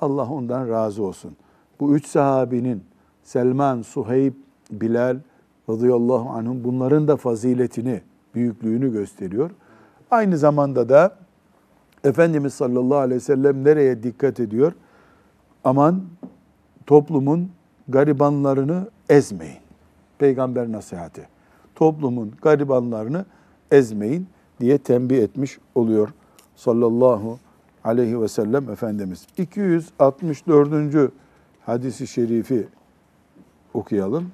[0.00, 1.36] Allah ondan razı olsun.
[1.80, 2.84] Bu üç sahabinin
[3.22, 4.34] Selman, Suheyb,
[4.70, 5.16] Bilal
[5.68, 8.00] radıyallahu anhum bunların da faziletini,
[8.34, 9.50] büyüklüğünü gösteriyor.
[10.10, 11.16] Aynı zamanda da
[12.04, 14.72] Efendimiz sallallahu aleyhi ve sellem nereye dikkat ediyor?
[15.64, 16.02] Aman
[16.86, 17.50] toplumun
[17.88, 19.58] garibanlarını ezmeyin.
[20.18, 21.28] Peygamber nasihati.
[21.74, 23.24] Toplumun garibanlarını
[23.70, 24.26] ezmeyin
[24.60, 26.08] diye tembih etmiş oluyor
[26.62, 27.38] sallallahu
[27.84, 29.26] aleyhi ve sellem Efendimiz.
[29.38, 31.12] 264.
[31.66, 32.68] hadisi şerifi
[33.74, 34.30] okuyalım.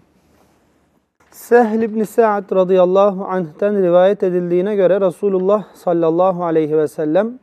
[1.31, 7.39] Sehl ibn Sa'd radıyallahu anh'ten rivayet edildiğine göre Resulullah sallallahu aleyhi ve sellem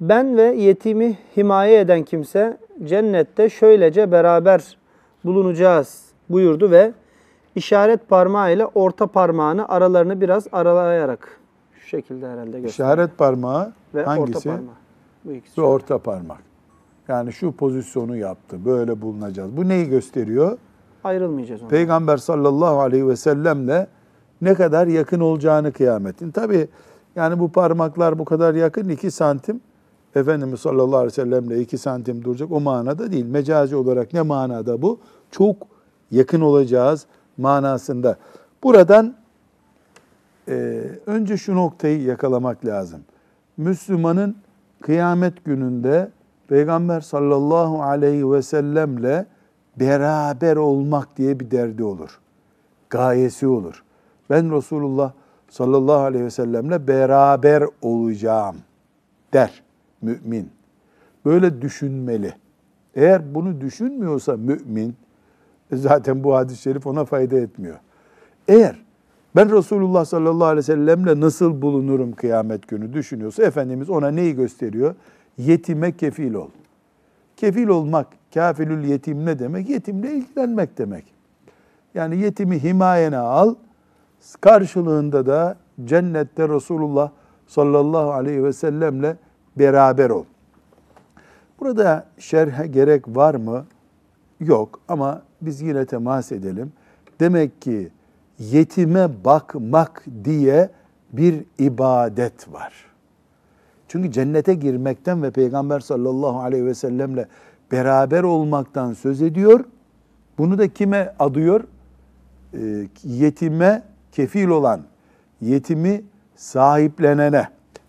[0.00, 4.76] ben ve yetimi himaye eden kimse cennette şöylece beraber
[5.24, 6.92] bulunacağız buyurdu ve
[7.54, 11.41] işaret parmağı ile orta parmağını aralarını biraz aralayarak
[11.92, 12.68] şekilde herhalde gösteriyor.
[12.68, 14.38] İşaret parmağı ve hangisi?
[14.38, 14.74] orta parmağı.
[15.24, 15.60] Bu ikisi.
[15.60, 16.42] Ve orta parmak.
[17.08, 18.64] Yani şu pozisyonu yaptı.
[18.64, 19.56] Böyle bulunacağız.
[19.56, 20.58] Bu neyi gösteriyor?
[21.04, 21.70] Ayrılmayacağız ondan.
[21.70, 23.86] Peygamber sallallahu aleyhi ve sellemle
[24.40, 26.30] ne kadar yakın olacağını kıyametin.
[26.30, 26.68] Tabi
[27.16, 29.60] yani bu parmaklar bu kadar yakın 2 santim.
[30.14, 33.26] Efendimiz sallallahu aleyhi ve sellemle 2 santim duracak o manada değil.
[33.26, 34.98] Mecazi olarak ne manada bu?
[35.30, 35.56] Çok
[36.10, 38.16] yakın olacağız manasında.
[38.62, 39.14] Buradan
[40.48, 43.00] e, önce şu noktayı yakalamak lazım.
[43.56, 44.36] Müslümanın
[44.80, 46.10] kıyamet gününde
[46.48, 49.26] Peygamber sallallahu aleyhi ve sellemle
[49.80, 52.20] beraber olmak diye bir derdi olur.
[52.90, 53.84] Gayesi olur.
[54.30, 55.12] Ben Resulullah
[55.48, 58.56] sallallahu aleyhi ve sellemle beraber olacağım
[59.32, 59.62] der
[60.02, 60.50] mümin.
[61.24, 62.34] Böyle düşünmeli.
[62.94, 64.96] Eğer bunu düşünmüyorsa mümin,
[65.70, 67.76] e zaten bu hadis-i şerif ona fayda etmiyor.
[68.48, 68.76] Eğer
[69.36, 74.94] ben Resulullah sallallahu aleyhi ve sellemle nasıl bulunurum kıyamet günü düşünüyorsa Efendimiz ona neyi gösteriyor?
[75.38, 76.48] Yetime kefil ol.
[77.36, 79.68] Kefil olmak, kafilül yetim ne demek?
[79.68, 81.04] Yetimle ilgilenmek demek.
[81.94, 83.54] Yani yetimi himayene al,
[84.40, 87.10] karşılığında da cennette Resulullah
[87.46, 89.16] sallallahu aleyhi ve sellemle
[89.58, 90.24] beraber ol.
[91.60, 93.64] Burada şerhe gerek var mı?
[94.40, 96.72] Yok ama biz yine temas edelim.
[97.20, 97.90] Demek ki
[98.50, 100.70] yetime bakmak diye
[101.12, 102.72] bir ibadet var.
[103.88, 107.28] Çünkü cennete girmekten ve Peygamber sallallahu aleyhi ve sellemle
[107.72, 109.64] beraber olmaktan söz ediyor.
[110.38, 111.64] Bunu da kime adıyor?
[112.54, 114.80] E, yetime kefil olan,
[115.40, 116.02] yetimi
[116.36, 117.48] sahiplenene.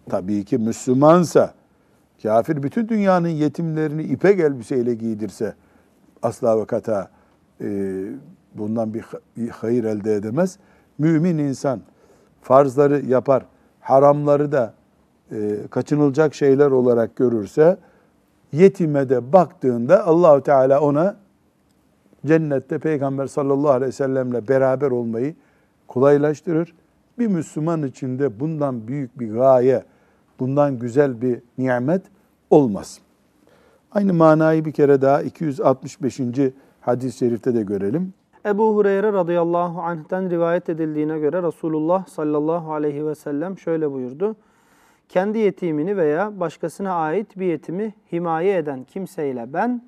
[0.10, 1.54] Tabii ki Müslümansa,
[2.24, 5.54] kafir bütün dünyanın yetimlerini ipek elbiseyle giydirse
[6.22, 7.10] asla ve kata
[7.62, 7.68] e,
[8.56, 9.06] bundan bir
[9.52, 10.58] hayır elde edemez.
[10.98, 11.82] Mümin insan
[12.42, 13.46] farzları yapar,
[13.80, 14.74] haramları da
[15.32, 17.78] e, kaçınılacak şeyler olarak görürse
[18.52, 21.16] yetime de baktığında Allahu Teala ona
[22.26, 25.36] cennette Peygamber sallallahu aleyhi ve sellemle beraber olmayı
[25.88, 26.74] kolaylaştırır.
[27.20, 29.84] Bir Müslüman için de bundan büyük bir gaye,
[30.40, 32.02] bundan güzel bir nimet
[32.50, 33.00] olmaz.
[33.92, 36.20] Aynı manayı bir kere daha 265.
[36.82, 38.14] hadis-i şerifte de görelim.
[38.46, 44.36] Ebu Hureyre radıyallahu anh'ten rivayet edildiğine göre Resulullah sallallahu aleyhi ve sellem şöyle buyurdu.
[45.10, 49.82] Kendi yetimini veya başkasına ait bir yetimi himaye eden kimseyle ben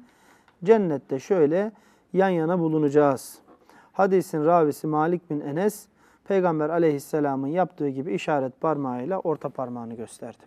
[0.64, 1.72] cennette şöyle
[2.14, 3.38] yan yana bulunacağız.
[3.94, 5.86] Hadisin ravisi Malik bin Enes,
[6.28, 10.44] Peygamber aleyhisselamın yaptığı gibi işaret parmağıyla orta parmağını gösterdi.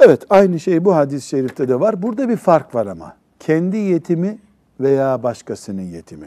[0.00, 2.02] Evet aynı şey bu hadis-i şerifte de var.
[2.02, 3.16] Burada bir fark var ama.
[3.38, 4.38] Kendi yetimi
[4.80, 6.26] veya başkasının yetimi.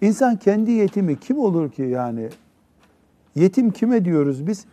[0.00, 2.28] İnsan kendi yetimi kim olur ki yani?
[3.34, 4.64] Yetim kime diyoruz biz?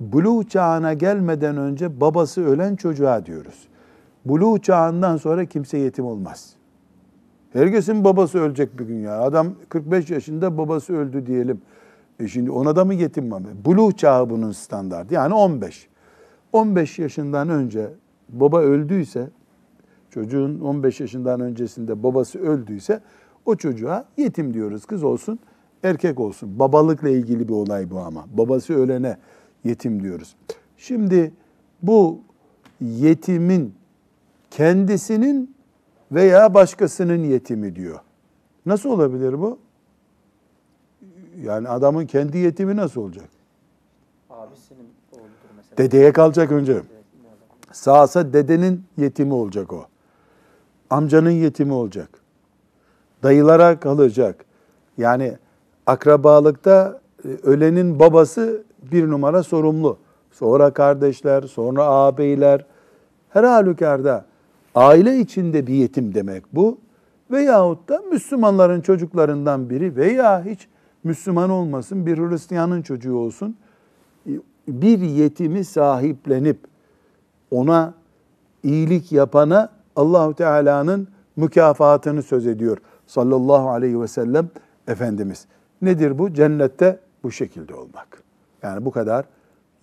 [0.00, 3.68] Buluğ çağına gelmeden önce babası ölen çocuğa diyoruz.
[4.24, 6.52] Buluğ çağından sonra kimse yetim olmaz.
[7.52, 9.20] Herkesin babası ölecek bir gün ya.
[9.20, 11.60] Adam 45 yaşında babası öldü diyelim.
[12.20, 13.34] E şimdi ona da mı yetim mi?
[13.64, 15.14] Buluğ çağı bunun standartı.
[15.14, 15.88] Yani 15.
[16.52, 17.90] 15 yaşından önce
[18.28, 19.30] baba öldüyse,
[20.10, 23.00] çocuğun 15 yaşından öncesinde babası öldüyse
[23.46, 24.86] o çocuğa yetim diyoruz.
[24.86, 25.38] Kız olsun,
[25.82, 26.58] erkek olsun.
[26.58, 28.26] Babalıkla ilgili bir olay bu ama.
[28.32, 29.18] Babası ölene
[29.64, 30.36] yetim diyoruz.
[30.76, 31.32] Şimdi
[31.82, 32.20] bu
[32.80, 33.74] yetimin
[34.50, 35.56] kendisinin
[36.12, 38.00] veya başkasının yetimi diyor.
[38.66, 39.58] Nasıl olabilir bu?
[41.42, 43.28] Yani adamın kendi yetimi nasıl olacak?
[44.30, 45.78] Abisinin oğludur mesela.
[45.78, 46.82] Dedeye kalacak önce.
[47.72, 49.86] Sağsa dedenin yetimi olacak o.
[50.90, 52.25] Amcanın yetimi olacak.
[53.26, 54.44] Dayılara kalacak.
[54.98, 55.36] Yani
[55.86, 58.62] akrabalıkta e, ölenin babası
[58.92, 59.98] bir numara sorumlu.
[60.32, 62.64] Sonra kardeşler, sonra ağabeyler.
[63.30, 64.24] Her halükarda
[64.74, 66.78] aile içinde bir yetim demek bu.
[67.30, 70.68] Veyahut da Müslümanların çocuklarından biri veya hiç
[71.04, 73.56] Müslüman olmasın bir Hristiyanın çocuğu olsun.
[74.68, 76.58] Bir yetimi sahiplenip
[77.50, 77.94] ona
[78.62, 84.48] iyilik yapana Allahu Teala'nın mükafatını söz ediyor sallallahu aleyhi ve sellem
[84.88, 85.46] Efendimiz.
[85.82, 86.32] Nedir bu?
[86.32, 88.22] Cennette bu şekilde olmak.
[88.62, 89.24] Yani bu kadar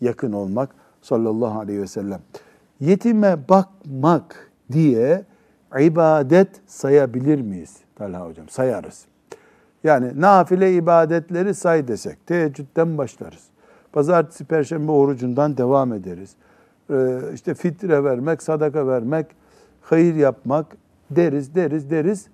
[0.02, 0.70] yakın olmak
[1.02, 2.20] sallallahu aleyhi ve sellem.
[2.80, 5.26] Yetime bakmak diye
[5.80, 8.50] ibadet sayabilir miyiz Talha Hocam?
[8.50, 9.06] Sayarız.
[9.84, 13.44] Yani nafile ibadetleri say desek, teheccüden başlarız.
[13.92, 16.36] Pazartesi, perşembe orucundan devam ederiz.
[16.90, 19.26] Ee, işte fitre vermek, sadaka vermek,
[19.82, 20.66] hayır yapmak
[21.12, 22.28] deriz, deriz, deriz.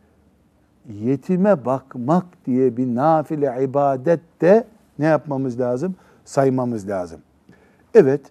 [0.93, 4.67] Yetime bakmak diye bir nafile ibadet de
[4.99, 5.95] ne yapmamız lazım?
[6.25, 7.21] Saymamız lazım.
[7.93, 8.21] Evet,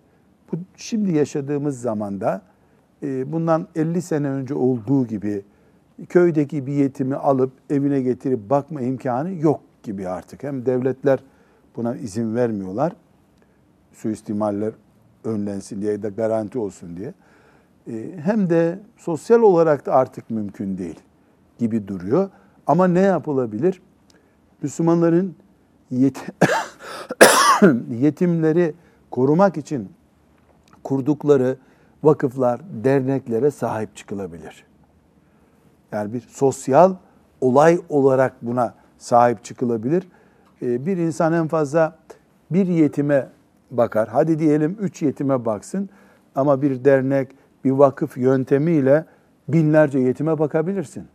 [0.52, 2.42] bu şimdi yaşadığımız zamanda
[3.02, 5.42] e, bundan 50 sene önce olduğu gibi
[6.08, 10.42] köydeki bir yetimi alıp evine getirip bakma imkanı yok gibi artık.
[10.42, 11.18] Hem devletler
[11.76, 12.92] buna izin vermiyorlar.
[13.92, 14.72] Suistimaller
[15.24, 17.14] önlensin diye de garanti olsun diye.
[17.90, 20.98] E, hem de sosyal olarak da artık mümkün değil
[21.58, 22.30] gibi duruyor.
[22.68, 23.82] Ama ne yapılabilir?
[24.62, 25.36] Müslümanların
[25.90, 26.26] yet
[27.90, 28.74] yetimleri
[29.10, 29.92] korumak için
[30.84, 31.56] kurdukları
[32.02, 34.64] vakıflar, derneklere sahip çıkılabilir.
[35.92, 36.94] Yani bir sosyal
[37.40, 40.08] olay olarak buna sahip çıkılabilir.
[40.62, 41.98] Ee, bir insan en fazla
[42.50, 43.28] bir yetime
[43.70, 44.08] bakar.
[44.08, 45.88] Hadi diyelim üç yetime baksın
[46.34, 47.28] ama bir dernek,
[47.64, 49.04] bir vakıf yöntemiyle
[49.48, 51.08] binlerce yetime bakabilirsin.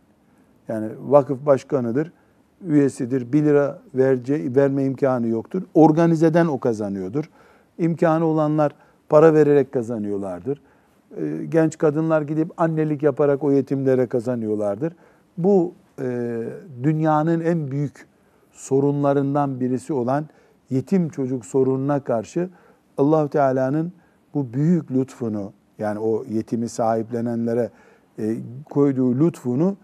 [0.68, 2.12] Yani vakıf başkanıdır,
[2.66, 5.62] üyesidir, bir lira verce, verme imkanı yoktur.
[5.74, 7.30] Organizeden o kazanıyordur.
[7.78, 8.72] İmkanı olanlar
[9.08, 10.60] para vererek kazanıyorlardır.
[11.16, 14.92] Ee, genç kadınlar gidip annelik yaparak o yetimlere kazanıyorlardır.
[15.38, 16.42] Bu e,
[16.82, 18.06] dünyanın en büyük
[18.52, 20.26] sorunlarından birisi olan
[20.70, 22.48] yetim çocuk sorununa karşı
[22.98, 23.92] allah Teala'nın
[24.34, 27.70] bu büyük lütfunu yani o yetimi sahiplenenlere
[28.18, 28.36] e,
[28.70, 29.76] koyduğu lütfunu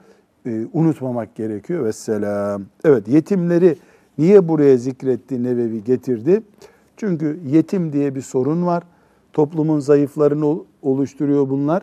[0.47, 1.85] e, unutmamak gerekiyor.
[1.85, 2.63] Vesselam.
[2.85, 3.77] Evet yetimleri
[4.19, 6.43] niye buraya zikretti Nevevi getirdi?
[6.97, 8.83] Çünkü yetim diye bir sorun var.
[9.33, 11.83] Toplumun zayıflarını oluşturuyor bunlar.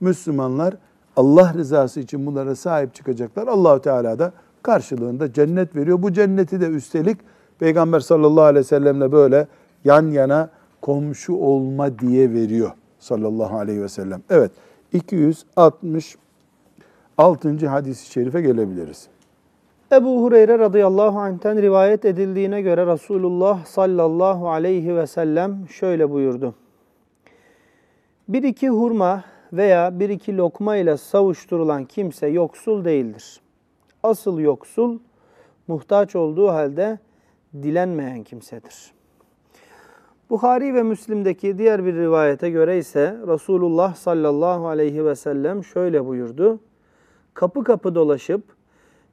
[0.00, 0.74] Müslümanlar
[1.16, 3.46] Allah rızası için bunlara sahip çıkacaklar.
[3.46, 6.02] Allahu Teala da karşılığında cennet veriyor.
[6.02, 7.18] Bu cenneti de üstelik
[7.58, 9.46] Peygamber sallallahu aleyhi ve sellemle böyle
[9.84, 14.22] yan yana komşu olma diye veriyor sallallahu aleyhi ve sellem.
[14.30, 14.50] Evet
[17.18, 17.68] 266.
[17.68, 19.08] hadis-i şerife gelebiliriz.
[19.92, 26.54] Ebu Hureyre radıyallahu anh'ten rivayet edildiğine göre Resulullah sallallahu aleyhi ve sellem şöyle buyurdu.
[28.28, 33.40] Bir iki hurma veya bir iki lokma ile savuşturulan kimse yoksul değildir.
[34.02, 34.98] Asıl yoksul,
[35.68, 36.98] muhtaç olduğu halde
[37.54, 38.92] dilenmeyen kimsedir.
[40.30, 46.60] Bukhari ve Müslim'deki diğer bir rivayete göre ise Resulullah sallallahu aleyhi ve sellem şöyle buyurdu.
[47.38, 48.42] Kapı kapı dolaşıp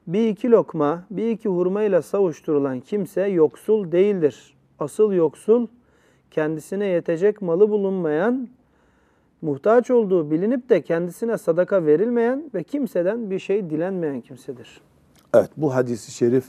[0.06, 4.56] bir iki lokma, bir iki hurma ile savuşturulan kimse yoksul değildir.
[4.78, 5.66] Asıl yoksul
[6.30, 8.48] kendisine yetecek malı bulunmayan,
[9.42, 14.80] muhtaç olduğu bilinip de kendisine sadaka verilmeyen ve kimseden bir şey dilenmeyen kimsedir.
[15.34, 16.44] Evet bu hadisi şerif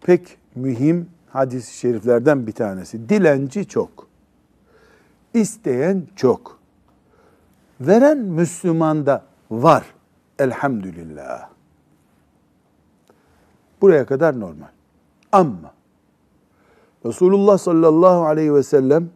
[0.00, 3.08] pek mühim hadis-i şeriflerden bir tanesi.
[3.08, 4.08] Dilenci çok.
[5.34, 6.58] İsteyen çok.
[7.80, 9.84] Veren Müslüman da var.
[10.40, 11.48] Elhamdülillah.
[13.80, 14.68] Buraya kadar normal.
[15.32, 15.74] Ama
[17.06, 19.10] Resulullah sallallahu aleyhi ve sellem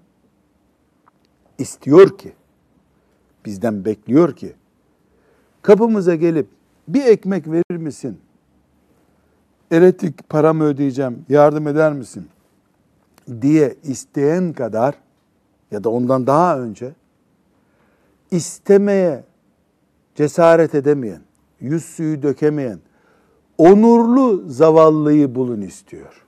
[1.58, 2.32] istiyor ki,
[3.44, 4.54] bizden bekliyor ki,
[5.62, 6.48] kapımıza gelip
[6.88, 8.20] bir ekmek verir misin?
[9.70, 12.28] Elektrik paramı ödeyeceğim, yardım eder misin?
[13.42, 14.94] diye isteyen kadar
[15.70, 16.92] ya da ondan daha önce
[18.30, 19.24] istemeye
[20.14, 21.20] cesaret edemeyen,
[21.61, 22.79] yüz suyu dökemeyen,
[23.59, 26.27] onurlu zavallıyı bulun istiyor.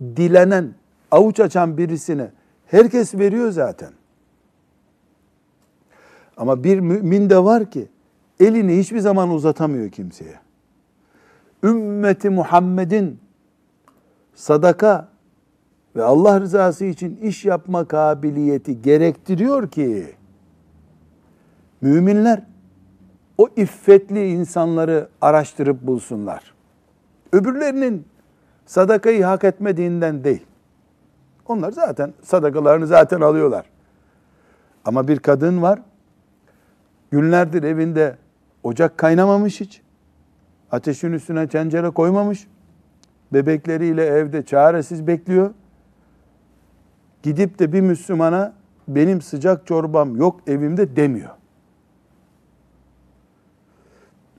[0.00, 0.74] Dilenen,
[1.10, 2.30] avuç açan birisine
[2.66, 3.92] herkes veriyor zaten.
[6.36, 7.88] Ama bir mümin de var ki
[8.40, 10.34] elini hiçbir zaman uzatamıyor kimseye.
[11.62, 13.20] Ümmeti Muhammed'in
[14.34, 15.08] sadaka
[15.96, 20.17] ve Allah rızası için iş yapma kabiliyeti gerektiriyor ki
[21.80, 22.42] müminler
[23.38, 26.54] o iffetli insanları araştırıp bulsunlar.
[27.32, 28.06] Öbürlerinin
[28.66, 30.46] sadakayı hak etmediğinden değil.
[31.46, 33.66] Onlar zaten sadakalarını zaten alıyorlar.
[34.84, 35.82] Ama bir kadın var.
[37.10, 38.16] Günlerdir evinde
[38.62, 39.82] ocak kaynamamış hiç.
[40.70, 42.46] Ateşin üstüne tencere koymamış.
[43.32, 45.50] Bebekleriyle evde çaresiz bekliyor.
[47.22, 48.52] Gidip de bir Müslümana
[48.88, 51.37] benim sıcak çorbam yok evimde demiyor.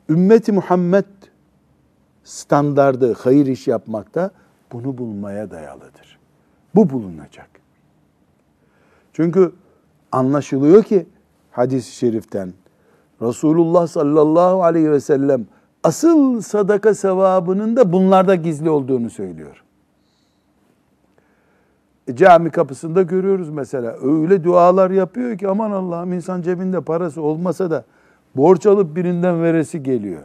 [0.10, 1.06] Ümmeti Muhammed
[2.24, 4.32] standardı hayır iş yapmakta
[4.72, 6.19] bunu bulmaya dayalıdır.
[6.76, 7.50] Bu bulunacak.
[9.13, 9.52] Çünkü
[10.12, 11.08] anlaşılıyor ki
[11.52, 12.54] hadis-i şeriften
[13.22, 15.45] Resulullah sallallahu aleyhi ve sellem
[15.84, 19.63] asıl sadaka sevabının da bunlarda gizli olduğunu söylüyor.
[22.08, 23.98] E, cami kapısında görüyoruz mesela.
[24.02, 27.86] Öyle dualar yapıyor ki aman Allah'ım insan cebinde parası olmasa da
[28.36, 30.24] borç alıp birinden veresi geliyor.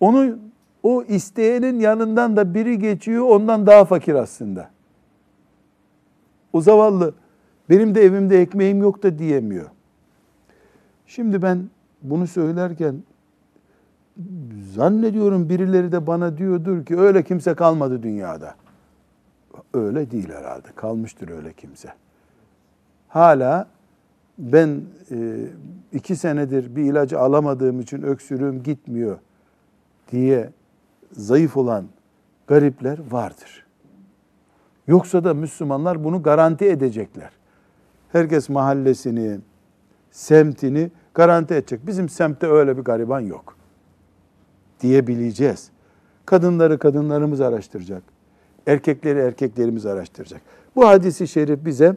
[0.00, 0.38] Onu
[0.82, 4.70] o isteyenin yanından da biri geçiyor ondan daha fakir aslında.
[6.52, 7.14] O zavallı
[7.70, 9.70] benim de evimde ekmeğim yok da diyemiyor.
[11.06, 11.70] Şimdi ben
[12.02, 13.02] bunu söylerken
[14.74, 18.54] zannediyorum birileri de bana diyordur ki öyle kimse kalmadı dünyada.
[19.74, 20.68] Öyle değil herhalde.
[20.76, 21.92] Kalmıştır öyle kimse.
[23.08, 23.68] Hala
[24.38, 25.46] ben e,
[25.92, 29.18] iki senedir bir ilacı alamadığım için öksürüğüm gitmiyor
[30.12, 30.50] diye
[31.12, 31.84] zayıf olan
[32.46, 33.66] garipler vardır.
[34.86, 37.30] Yoksa da Müslümanlar bunu garanti edecekler.
[38.12, 39.38] Herkes mahallesini,
[40.10, 41.86] semtini garanti edecek.
[41.86, 43.56] Bizim semtte öyle bir gariban yok
[44.80, 45.70] diyebileceğiz.
[46.26, 48.02] Kadınları kadınlarımız araştıracak.
[48.66, 50.40] Erkekleri erkeklerimiz araştıracak.
[50.76, 51.96] Bu hadisi şerif bize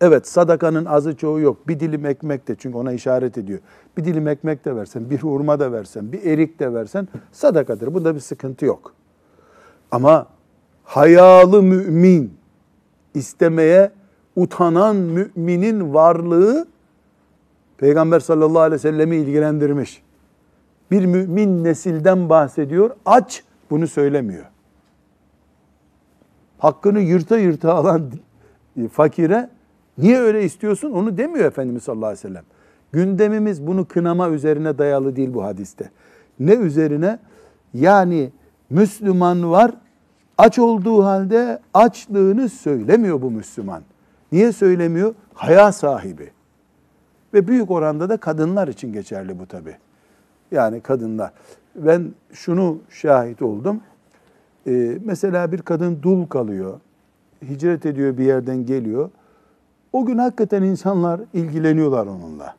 [0.00, 1.68] evet sadakanın azı çoğu yok.
[1.68, 3.58] Bir dilim ekmek de çünkü ona işaret ediyor.
[3.96, 7.94] Bir dilim ekmek de versen, bir hurma da versen, bir erik de versen sadakadır.
[7.94, 8.94] Bunda bir sıkıntı yok.
[9.90, 10.26] Ama
[10.84, 12.34] hayalı mümin
[13.14, 13.90] istemeye
[14.36, 16.66] utanan müminin varlığı
[17.78, 20.02] Peygamber sallallahu aleyhi ve sellemi ilgilendirmiş
[20.90, 22.90] bir mümin nesilden bahsediyor.
[23.06, 24.44] Aç bunu söylemiyor.
[26.58, 28.12] Hakkını yırta yırta alan
[28.92, 29.50] fakire
[29.98, 32.44] niye öyle istiyorsun onu demiyor Efendimiz sallallahu aleyhi ve sellem.
[32.92, 35.90] Gündemimiz bunu kınama üzerine dayalı değil bu hadiste.
[36.40, 37.18] Ne üzerine?
[37.74, 38.30] Yani
[38.70, 39.70] Müslüman var
[40.38, 43.82] aç olduğu halde açlığını söylemiyor bu Müslüman.
[44.32, 45.14] Niye söylemiyor?
[45.34, 46.30] Haya sahibi.
[47.34, 49.76] Ve büyük oranda da kadınlar için geçerli bu tabi.
[50.50, 51.30] Yani kadınlar.
[51.76, 53.80] Ben şunu şahit oldum.
[54.66, 56.80] Ee, mesela bir kadın dul kalıyor.
[57.42, 59.10] Hicret ediyor bir yerden geliyor.
[59.94, 62.56] O gün hakikaten insanlar ilgileniyorlar onunla.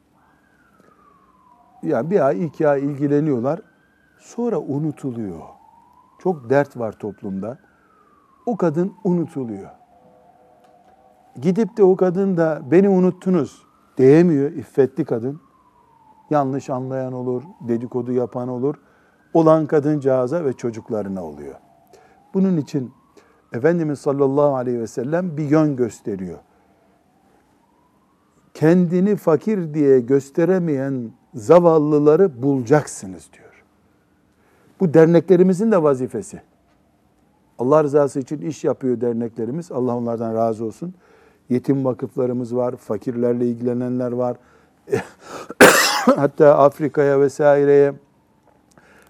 [1.84, 3.62] Yani bir ay, iki ay ilgileniyorlar.
[4.20, 5.42] Sonra unutuluyor.
[6.20, 7.58] Çok dert var toplumda.
[8.46, 9.70] O kadın unutuluyor.
[11.42, 13.66] gidip de o kadın da beni unuttunuz
[13.98, 15.42] diyemiyor iffetli kadın.
[16.30, 18.76] Yanlış anlayan olur, dedikodu yapan olur.
[19.34, 21.56] Olan kadıncağıza ve çocuklarına oluyor.
[22.34, 22.92] Bunun için
[23.54, 26.40] Efendimiz sallallahu aleyhi ve sellem bir yön gösteriyor.
[28.56, 33.64] Kendini fakir diye gösteremeyen zavallıları bulacaksınız diyor.
[34.80, 36.42] Bu derneklerimizin de vazifesi.
[37.60, 39.72] Allah rızası için iş yapıyor derneklerimiz.
[39.72, 40.94] Allah onlardan razı olsun.
[41.50, 44.38] Yetim vakıflarımız var, fakirlerle ilgilenenler var.
[46.06, 47.94] Hatta Afrika'ya vesaireye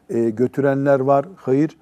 [0.09, 1.25] e, götürenler var.
[1.35, 1.77] Hayır,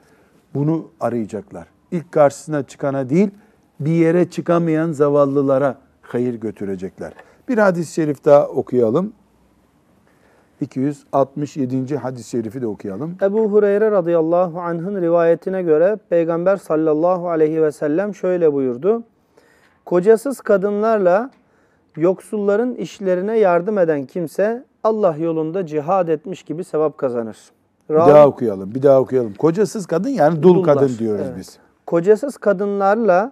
[0.54, 1.68] bunu arayacaklar.
[1.92, 3.32] İlk karşısına çıkana değil,
[3.80, 7.14] bir yere çıkamayan zavallılara hayır götürecekler.
[7.50, 9.14] Bir hadis-i şerif daha okuyalım.
[10.62, 11.98] 267.
[11.98, 13.18] hadis-i şerifi de okuyalım.
[13.22, 19.04] Ebu Hureyre radıyallahu anh'ın rivayetine göre Peygamber sallallahu aleyhi ve sellem şöyle buyurdu.
[19.86, 21.32] Kocasız kadınlarla
[21.98, 27.38] yoksulların işlerine yardım eden kimse Allah yolunda cihad etmiş gibi sevap kazanır.
[27.90, 29.34] Bir daha okuyalım, bir daha okuyalım.
[29.34, 31.38] Kocasız kadın yani dul Dullar, kadın diyoruz evet.
[31.38, 31.58] biz.
[31.88, 33.32] Kocasız kadınlarla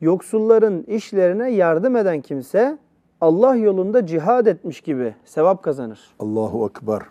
[0.00, 2.78] yoksulların işlerine yardım eden kimse
[3.20, 6.00] Allah yolunda cihad etmiş gibi sevap kazanır.
[6.18, 7.02] Allahu Ekber.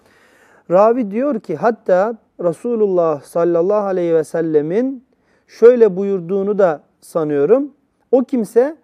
[0.71, 5.03] Ravi diyor ki hatta Resulullah sallallahu aleyhi ve sellemin
[5.47, 7.71] şöyle buyurduğunu da sanıyorum.
[8.11, 8.75] O kimse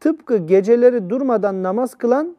[0.00, 2.36] tıpkı geceleri durmadan namaz kılan,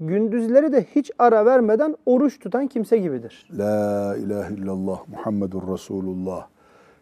[0.00, 3.48] gündüzleri de hiç ara vermeden oruç tutan kimse gibidir.
[3.58, 6.46] La ilahe illallah Muhammedur Resulullah.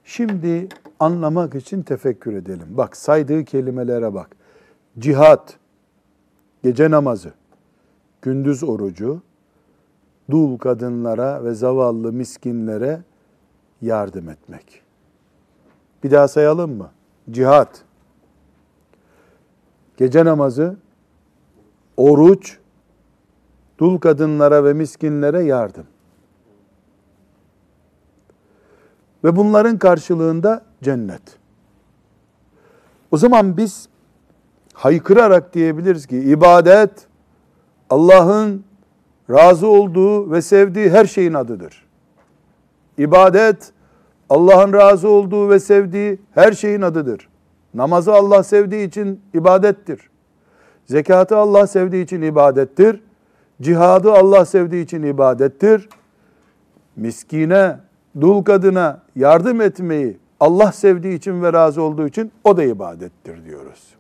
[0.05, 0.69] Şimdi
[1.01, 2.67] anlamak için tefekkür edelim.
[2.71, 4.29] Bak saydığı kelimelere bak.
[4.99, 5.55] Cihat,
[6.67, 7.33] gece namazı,
[8.23, 9.23] gündüz orucu,
[10.31, 13.03] dul kadınlara ve zavallı miskinlere
[13.83, 14.83] yardım etmek.
[16.05, 16.91] Bir daha sayalım mı?
[17.31, 17.85] Cihat,
[19.97, 20.77] gece namazı,
[21.97, 22.59] oruç,
[23.79, 25.87] dul kadınlara ve miskinlere yardım.
[29.25, 31.39] Ve bunların karşılığında cennet.
[33.11, 33.89] O zaman biz
[34.77, 36.91] haykırarak diyebiliriz ki ibadet
[37.91, 38.65] Allah'ın
[39.31, 41.87] razı olduğu ve sevdiği her şeyin adıdır.
[42.99, 43.73] İbadet
[44.31, 47.29] Allah'ın razı olduğu ve sevdiği her şeyin adıdır.
[47.75, 50.11] Namazı Allah sevdiği için ibadettir.
[50.85, 53.01] Zekatı Allah sevdiği için ibadettir.
[53.63, 55.89] Cihadı Allah sevdiği için ibadettir.
[56.97, 57.77] Miskine,
[58.21, 63.96] dul kadına yardım etmeyi Allah sevdiği için ve razı olduğu için o da ibadettir diyoruz.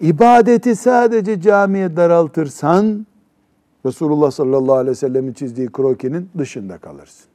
[0.00, 3.06] İbadeti sadece camiye daraltırsan
[3.86, 7.26] Resulullah sallallahu aleyhi ve sellemin çizdiği krokinin dışında kalırsın.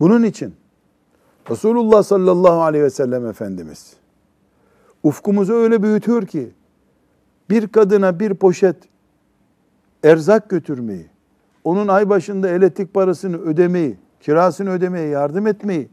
[0.00, 0.54] Bunun için
[1.50, 3.92] Resulullah sallallahu aleyhi ve sellem Efendimiz
[5.02, 6.50] ufkumuzu öyle büyütüyor ki
[7.50, 8.76] bir kadına bir poşet
[10.04, 11.06] erzak götürmeyi,
[11.64, 15.88] onun ay başında elektrik parasını ödemeyi, kirasını ödemeye yardım etmeyi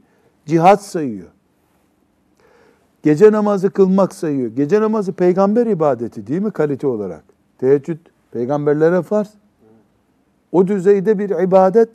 [0.45, 1.28] cihat sayıyor.
[3.03, 4.51] Gece namazı kılmak sayıyor.
[4.51, 7.23] Gece namazı peygamber ibadeti değil mi kalite olarak?
[7.57, 7.97] Teheccüd
[8.31, 9.33] peygamberlere farz.
[10.51, 11.89] O düzeyde bir ibadet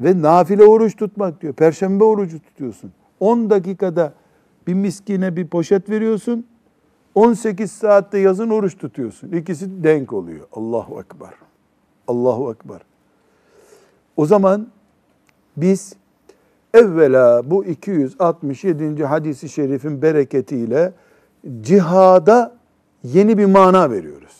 [0.00, 1.54] ve nafile oruç tutmak diyor.
[1.54, 2.92] Perşembe orucu tutuyorsun.
[3.20, 4.12] 10 dakikada
[4.66, 6.46] bir miskine bir poşet veriyorsun.
[7.14, 9.32] 18 saatte yazın oruç tutuyorsun.
[9.32, 10.46] İkisi denk oluyor.
[10.52, 11.30] Allahu Ekber.
[12.08, 12.80] Allahu Ekber.
[14.16, 14.66] O zaman
[15.56, 15.92] biz
[16.74, 19.04] evvela bu 267.
[19.04, 20.92] hadisi şerifin bereketiyle
[21.60, 22.54] cihada
[23.02, 24.36] yeni bir mana veriyoruz.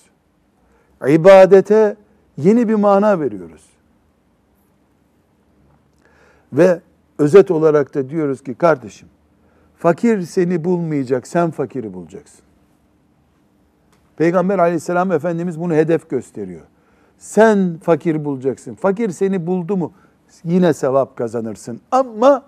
[1.08, 1.96] İbadete
[2.36, 3.70] yeni bir mana veriyoruz.
[6.52, 6.80] Ve
[7.18, 9.08] özet olarak da diyoruz ki kardeşim
[9.80, 12.40] fakir seni bulmayacak, sen fakiri bulacaksın.
[14.16, 16.66] Peygamber aleyhisselam Efendimiz bunu hedef gösteriyor.
[17.18, 18.74] Sen fakir bulacaksın.
[18.74, 19.92] Fakir seni buldu mu
[20.44, 21.80] yine sevap kazanırsın.
[21.90, 22.42] Ama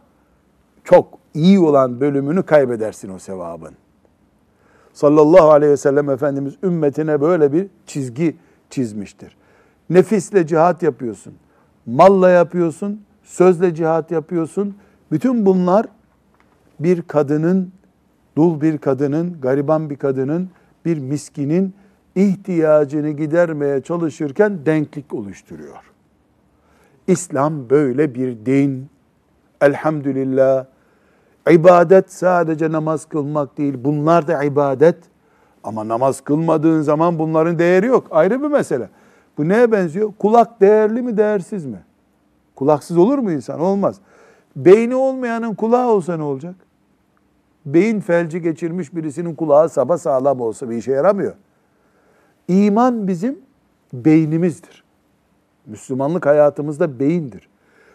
[0.85, 3.75] çok iyi olan bölümünü kaybedersin o sevabın.
[4.93, 8.37] Sallallahu aleyhi ve sellem Efendimiz ümmetine böyle bir çizgi
[8.71, 9.37] çizmiştir.
[9.91, 11.35] Nefisle cihat yapıyorsun.
[11.87, 13.03] Malla yapıyorsun.
[13.23, 14.77] Sözle cihat yapıyorsun.
[15.13, 15.87] Bütün bunlar
[16.81, 17.73] bir kadının,
[18.37, 20.51] dul bir kadının, gariban bir kadının,
[20.85, 21.75] bir miskinin
[22.15, 25.92] ihtiyacını gidermeye çalışırken denklik oluşturuyor.
[27.07, 28.87] İslam böyle bir din.
[29.61, 30.65] Elhamdülillah.
[31.51, 33.75] İbadet sadece namaz kılmak değil.
[33.85, 34.97] Bunlar da ibadet.
[35.65, 38.07] Ama namaz kılmadığın zaman bunların değeri yok.
[38.11, 38.89] Ayrı bir mesele.
[39.39, 40.13] Bu neye benziyor?
[40.19, 41.83] Kulak değerli mi, değersiz mi?
[42.57, 43.61] Kulaksız olur mu insan?
[43.61, 43.97] Olmaz.
[44.57, 46.55] Beyni olmayanın kulağı olsa ne olacak?
[47.67, 51.35] beyin felci geçirmiş birisinin kulağı sapa sağlam olsa bir işe yaramıyor.
[52.49, 53.39] İman bizim
[53.93, 54.82] beynimizdir.
[55.67, 57.49] Müslümanlık hayatımızda beyindir.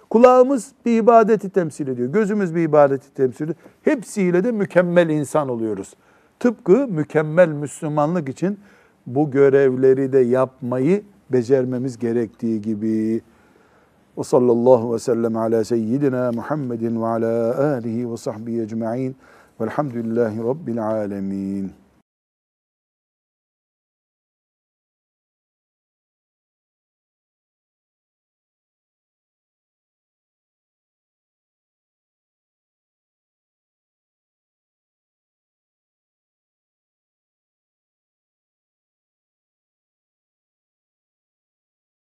[0.09, 2.09] Kulağımız bir ibadeti temsil ediyor.
[2.09, 3.57] Gözümüz bir ibadeti temsil ediyor.
[3.81, 5.93] Hepsiyle de mükemmel insan oluyoruz.
[6.39, 8.59] Tıpkı mükemmel Müslümanlık için
[9.07, 13.21] bu görevleri de yapmayı becermemiz gerektiği gibi.
[14.17, 19.15] Ve sallallahu ve sellem ala seyyidina Muhammedin ve ala alihi ve sahbihi ecma'in
[19.61, 21.71] velhamdülillahi rabbil alemin.